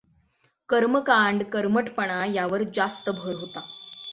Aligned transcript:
कर्मकांड, 0.69 1.43
कर्मठपणा 1.43 2.25
यावर 2.25 2.63
जास्त 2.73 3.09
भर 3.09 3.35
होता. 3.35 3.61